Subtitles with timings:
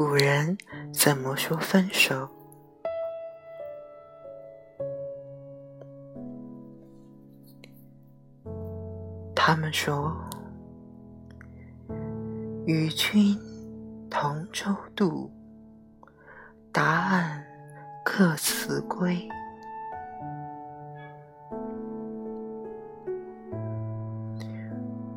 [0.00, 0.56] 古人
[0.92, 2.28] 怎么说分手？
[9.34, 10.16] 他们说
[12.64, 13.36] ：“与君
[14.08, 15.28] 同舟渡，
[16.70, 17.44] 答案
[18.04, 19.28] 各辞归。”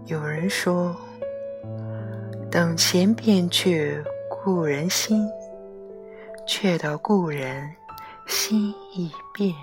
[0.07, 0.95] 有人说
[2.49, 4.03] ：“等闲变却
[4.43, 5.29] 故人心，
[6.47, 7.75] 却道故人
[8.25, 9.53] 心已变。”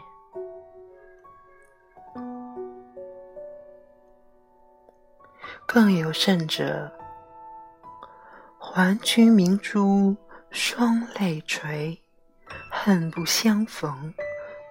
[5.66, 6.90] 更有甚者，
[8.58, 10.16] 还君明珠
[10.50, 12.00] 双泪垂，
[12.70, 14.14] 恨不相逢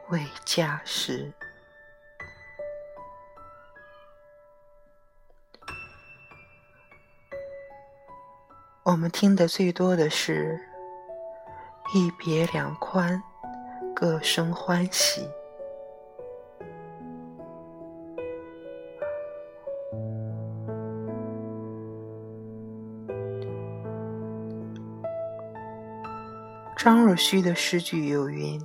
[0.09, 1.33] 未嫁时。
[8.89, 10.57] 我们听得最多的是
[11.93, 13.21] “一别两宽，
[13.93, 15.29] 各生欢喜”。
[26.77, 28.57] 张若虚的诗句有云：“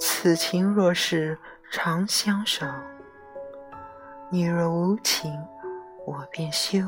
[0.00, 1.38] 此情若是
[1.70, 2.66] 长相守，
[4.28, 5.32] 你若无情，
[6.04, 6.80] 我便休。”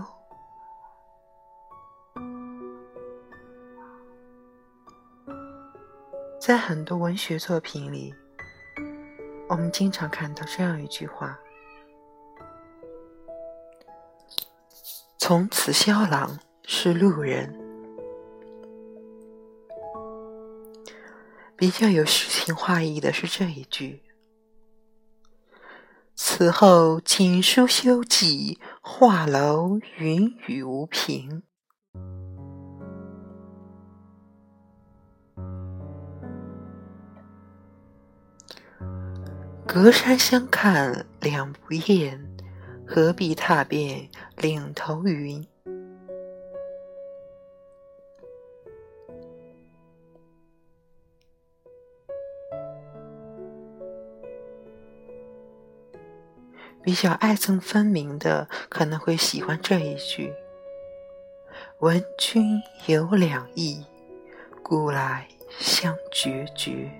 [6.44, 8.12] 在很多文学作品里，
[9.48, 11.38] 我们经常看到这样一句话
[15.18, 17.56] ：“从此萧郎是路人。”
[21.54, 24.02] 比较有诗情画意的是这一句
[26.16, 31.44] ：“此后锦书休寄，画楼云雨无凭。”
[39.74, 42.22] 隔山相看两不厌，
[42.86, 45.46] 何必踏遍岭头云？
[56.82, 60.34] 比较爱憎分明的，可能会喜欢这一句
[61.80, 63.86] ：“闻君有两意，
[64.62, 65.26] 故来
[65.58, 66.90] 相决绝。”